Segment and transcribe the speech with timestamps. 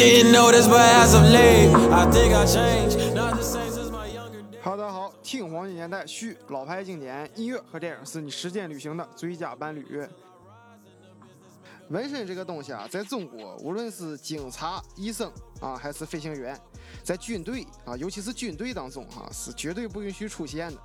[0.00, 3.14] Didn't notice, but as of late, I think I changed.
[3.14, 4.62] Not the sames is my younger days.
[4.62, 10.08] 哈喽，大家好，听黄金年代续老牌经典音乐和电影是你实践旅行的最佳伴侣。
[11.90, 15.30] 纹身这个东西啊，在中国，无论是警察、医生
[15.60, 16.58] 啊，还是飞行员，
[17.04, 20.80] 在军队啊，尤其是军队当中哈、是绝对不允许出现的。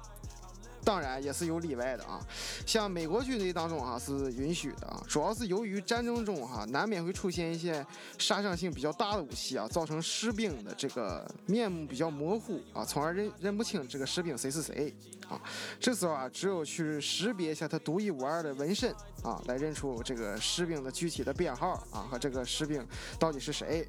[0.86, 2.22] 当然也是有例外的啊，
[2.66, 7.84] 像美国军队当中哈、是允许的啊，主要是由于战争中哈、难免会出现一些
[8.20, 14.94] 杀伤性比较大的武器啊，造成士兵的这个面目比较模糊啊，从而认认不清这个士兵谁是谁
[15.28, 15.42] 啊。
[15.80, 22.86] 这时候啊，只有去识别一下他独一无二的纹身啊，来认出这个士兵的具体的编号啊和这个士兵
[23.18, 23.88] 到底是谁。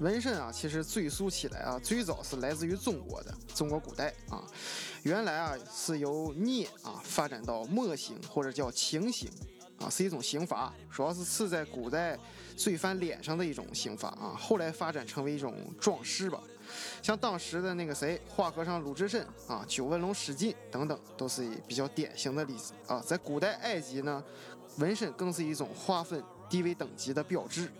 [0.00, 4.42] 纹身啊，其实追溯起来啊，最早是来自于中国的，中国古代啊，
[5.02, 9.28] 原来啊是由镊啊发展到墨刑或者叫情刑
[9.78, 12.18] 啊，是一种刑罚，主要是刺在古代
[12.56, 16.42] 罪犯脸上的一种刑罚啊，后来发展成为一种装饰吧。
[17.02, 23.02] 像当时的那个谁，花和尚鲁智深啊，九纹龙史进等等，都是比较典型的例子啊。
[23.04, 24.24] 在古代埃及呢，
[24.78, 27.70] 纹身更是一种划分地位等级的标志。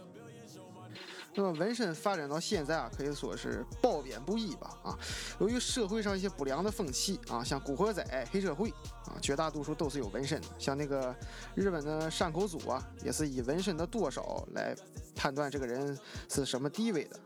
[1.34, 4.98] 那么纹身发展到现在啊，可以说是褒贬不一吧啊。
[5.38, 8.70] 由于社会上一些不良的风气啊，像古惑仔、黑社会
[9.06, 10.48] 啊，绝大多数都是有纹身的。
[10.58, 11.14] 像那个
[11.54, 14.74] 日本的山口组啊，也是以纹身的多少来
[15.14, 15.96] 判断这个人
[16.28, 17.18] 是什么地位的。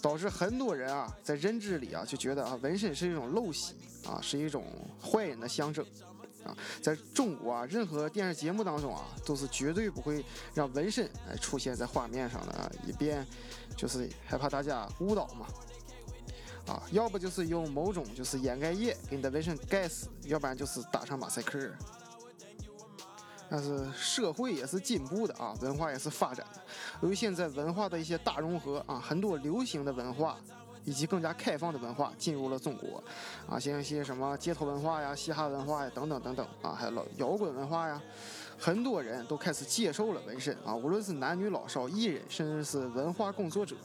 [0.00, 3.74] 导致很多人啊，在认知里啊，就觉得啊，纹身是一种陋习
[4.06, 4.64] 啊，是一种
[5.02, 5.84] 坏人的象征
[6.80, 10.24] 在中国啊，任何电视节目当中啊，都是绝对不会
[10.54, 13.26] 让纹身哎出现在画面上的啊，以便
[13.76, 15.46] 就是害怕大家误导嘛。
[16.66, 21.58] 啊，要不就是用某种就是掩盖液给你的纹身盖死，要不然就是打上马赛克。
[23.50, 26.60] 但是社会也是进步的啊，文化也是发展的。
[27.00, 30.38] 由于现在文化的一些大融合啊，很多流行的文化
[30.88, 33.04] 以及更加开放的文化进入了中国
[33.46, 38.00] 啊，像一些什么街头文化呀、嘻哈文化呀等等等等啊，还有老摇滚文化呀，
[38.58, 43.76] 很多人都开始接受了纹身啊，无论是男女老少、艺人，甚至是文化工作者，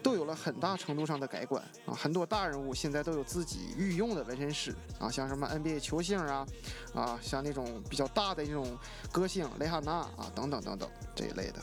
[0.00, 1.92] 都有了很大程度上的改观啊。
[1.92, 6.46] 很多大人物现在都有自己御用的纹身师啊，像什么 NBA 球星啊，
[6.94, 8.78] 啊，像那种比较大的这种
[9.10, 11.60] 歌星蕾哈娜啊，等等等等这一类的。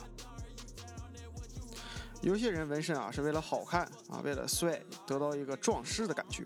[2.22, 6.44] 有些人纹身啊是为了好看啊，为了帅，得到一个装饰的感觉；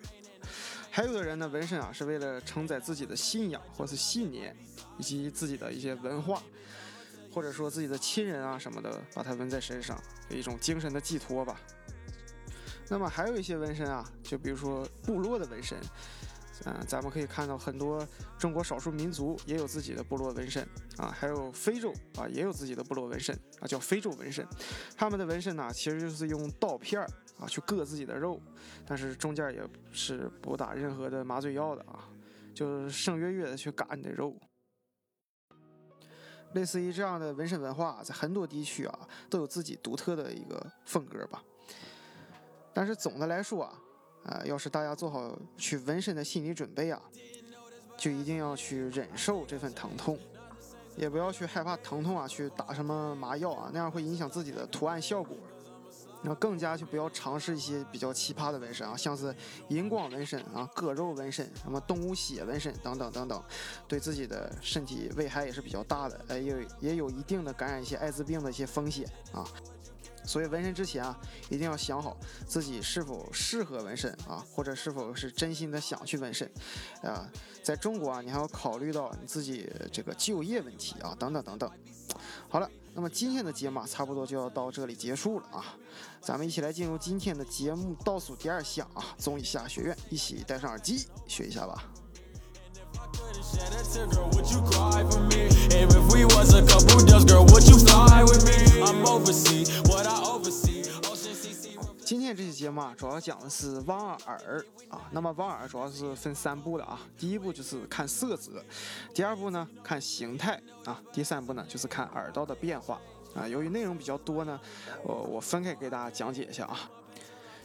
[0.91, 4.57] 还有的人呢，纹身啊是为了承载自己的信仰或是信念，
[4.97, 6.43] 以及自己的一些文化，
[7.31, 11.61] 或者说自己的亲人啊什么的，把它纹在身上，有一种精神的寄托吧。
[12.89, 15.77] 那么还有一些纹身啊，就比如说部落的纹身。
[16.65, 18.05] 嗯，咱们可以看到很多
[18.39, 24.47] 中国少数民族也有自己的部落纹身啊，还有非洲啊也有自己的部落纹身啊，叫非洲纹身。
[24.97, 27.07] 他们的纹身呢，其实就是用刀片儿
[27.39, 28.41] 啊去割自己的肉，
[28.87, 29.63] 但是中间也
[29.93, 32.09] 是不打任何的麻醉药的啊，
[32.55, 34.35] 就是生约约的去割你的肉。
[36.55, 41.43] 类似于这样的纹身文化，在很多地区啊都有自己独特的一个风格吧。
[42.73, 43.83] 但是总的来说啊。
[44.25, 47.01] 啊，要是大家做好去纹身的心理准备啊，
[47.97, 50.19] 就一定要去忍受这份疼痛，
[50.97, 55.37] 也不要去害怕疼痛啊，去打什么麻药啊，那样会影响自己的图案效果。
[56.23, 59.33] 那更加就不要尝试一些比较奇葩的纹身啊，像是
[59.69, 63.41] 荧光纹身啊、割肉纹身、什么动物血纹身等等等等，
[63.87, 69.47] 对自己的身体危害也是比较大的，哎，也也有一定的感染一些艾滋病的一些风险啊。
[70.27, 72.17] 所以纹身之前啊，一定要想好
[72.47, 76.51] 自己是否适合纹身啊，或者是否是真心的想去纹身，
[77.03, 77.31] 啊，
[77.63, 81.71] 在中国啊，你还要考虑到你自己这个就业问题啊，等等等等。
[82.49, 85.77] 好了，那么今天的节目啊，差不多就要到这里结束了啊，
[86.21, 91.85] 咱们一起来进入今天的节目倒数第二项啊，综艺下学院，一起戴上耳机学一下吧。
[102.05, 105.03] 今天这期节目啊，主要讲的是望耳啊。
[105.13, 107.01] 那么望耳主要是分三步的啊。
[107.17, 108.65] 第一步就是看色泽，
[109.15, 113.01] 第二步呢看形态啊，第三步呢就是看耳道的变化
[113.35, 113.47] 啊。
[113.47, 114.59] 由于内容比较多呢，
[115.05, 116.91] 我我分开给大家讲解一下啊。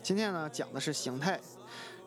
[0.03, 1.39] 今天呢讲的是形态，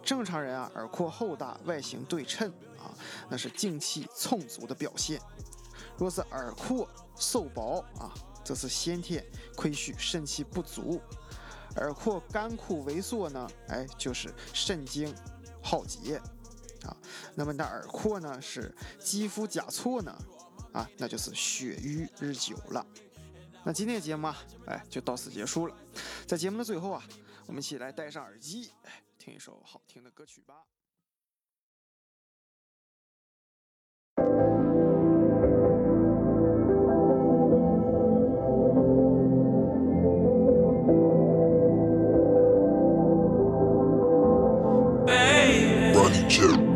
[0.03, 2.53] 正常人啊耳廓厚大，外形对称
[2.85, 2.95] 啊，
[3.31, 5.21] 那是精气充足的表现。
[5.97, 8.13] 若是耳廓瘦薄啊，
[8.45, 9.25] 这是先天
[9.57, 11.01] 亏虚，肾气不足。
[11.77, 15.13] 耳廓干枯萎缩呢，哎，就是肾精
[15.63, 16.19] 耗竭
[16.85, 16.97] 啊。
[17.35, 20.17] 那么你的耳廓呢是肌肤甲错呢，
[20.73, 22.87] 啊，那就是血瘀日久了。
[23.65, 25.77] 那今天的节目啊，哎，就到此结束了。
[26.27, 27.03] 在节目的最后啊，
[27.47, 30.63] 我们一起来戴上耳机，哎，听一首好听的歌曲吧。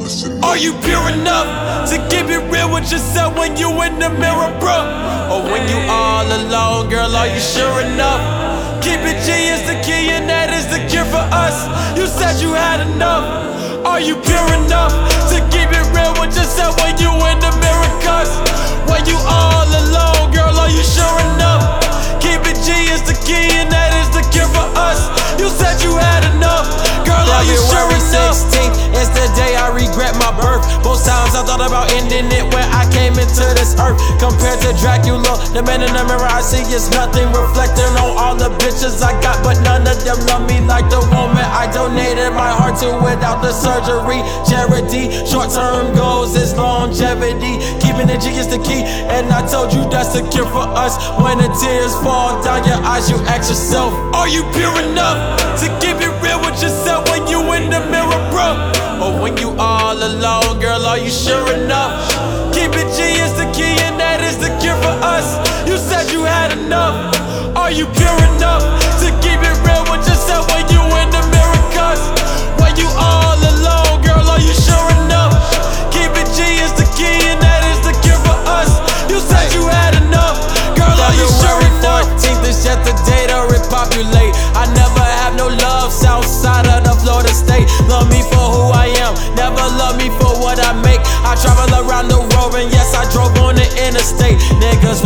[0.08, 4.48] Are you pure enough to keep it real with yourself when you in the mirror,
[4.58, 4.80] bro?
[5.28, 8.24] Or when you all alone, girl, are you sure enough?
[8.82, 11.68] Keep it G is the key and that is the cure for us.
[11.92, 13.84] You said you had enough.
[13.84, 14.96] Are you pure enough
[15.28, 17.07] to keep it real with yourself when you
[31.38, 33.94] I thought about ending it when I came into this earth.
[34.18, 37.30] Compared to Dracula, the man in the mirror I see is nothing.
[37.30, 40.98] Reflecting on all the bitches I got, but none of them love me like the
[41.14, 44.18] woman I donated my heart to without the surgery.
[44.50, 47.62] Charity, short term goals is longevity.
[47.78, 50.98] Keeping it G is the key, and I told you that's the cure for us.
[51.22, 55.70] When the tears fall down your eyes, you ask yourself, Are you pure enough to
[55.78, 58.74] keep it real with yourself when you in the mirror, bro?
[58.98, 59.54] Or when you
[59.98, 62.12] all alone, girl, are you sure enough?
[62.52, 65.38] Keep it G is the key and that is the cure for us.
[65.68, 67.14] You said you had enough.
[67.56, 68.27] Are you pure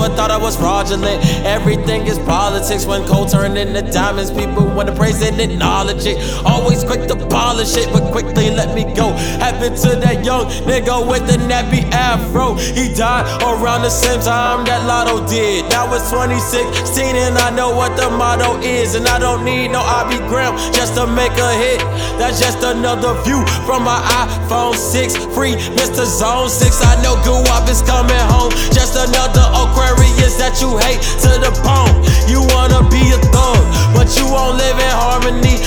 [0.03, 1.23] Niggas thought I was fraudulent.
[1.47, 4.31] Everything is politics when cold turn into diamonds.
[4.33, 6.19] People want to praise it, acknowledge it.
[6.45, 9.13] Always quick to polish it, but quickly let me go.
[9.39, 12.55] Happened to that young nigga with the nappy afro.
[12.55, 15.71] He died around the same time that Lotto did.
[15.71, 18.95] That was 2016, and I know what the motto is.
[18.95, 21.79] And I don't need no IB gram just to make a hit.
[22.19, 25.15] That's just another view from my iPhone 6.
[25.35, 26.05] Free Mr.
[26.05, 26.83] Zone 6.
[26.83, 28.51] I know Guap is coming home.
[28.75, 29.47] Just another
[29.93, 32.01] Aquarius that you hate to the bone.
[32.25, 33.61] You wanna be a thug,
[33.93, 35.61] but you won't live in harmony.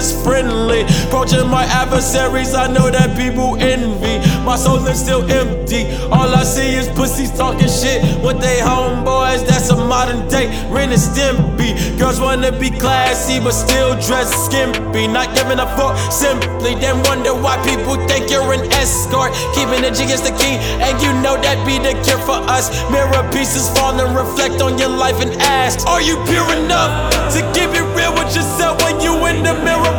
[0.00, 0.82] Less friendly.
[1.06, 4.16] Approaching my adversaries, I know that people envy.
[4.48, 5.82] My soul is still empty.
[6.08, 9.46] All I see is pussies talking shit with they homeboys.
[9.46, 11.70] That's a modern day Ren and Stimpy.
[11.98, 15.06] Girls wanna be classy, but still dress skimpy.
[15.06, 16.72] Not giving a fuck simply.
[16.80, 19.32] Then wonder why people think you're an escort.
[19.54, 20.56] Keeping the G is the key,
[20.86, 22.72] and you know that be the cure for us.
[22.90, 27.40] Mirror pieces fall and reflect on your life and ask, Are you pure enough to
[27.52, 29.89] keep it real with yourself when you in the mirror,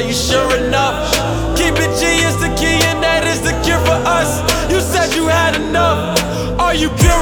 [0.00, 1.12] are you sure enough?
[1.58, 4.40] Keep it G is the key and that is the cure for us.
[4.72, 6.16] You said you had enough.
[6.58, 7.19] Are you pure